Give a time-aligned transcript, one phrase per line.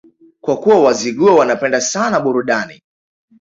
[0.41, 2.81] Kwa kuwa Wazigua wanapenda sana burudani